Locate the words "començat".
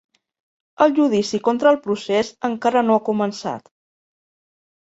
3.11-3.73